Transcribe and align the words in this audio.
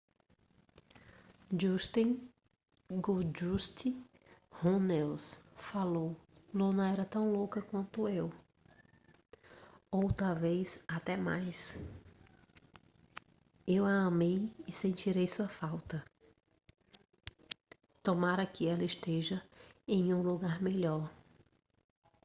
dustin 1.63 2.13
goldust 3.07 3.79
runnels 4.61 5.25
falou: 5.55 6.09
luna 6.53 6.87
era 6.93 7.05
tão 7.05 7.31
louca 7.31 7.61
quanto 7.61 8.09
eu... 8.09 8.33
ou 9.91 10.11
talvez 10.11 10.83
até 10.87 11.15
mais... 11.15 11.77
eu 13.67 13.85
a 13.85 14.05
amei 14.07 14.51
e 14.67 14.71
sentirei 14.71 15.27
sua 15.27 15.47
falta... 15.47 16.03
tomara 18.01 18.43
que 18.47 18.67
ela 18.67 18.83
esteja 18.83 19.39
em 19.87 20.11
um 20.15 20.23
lugar 20.23 20.59
melhor. 20.63 21.11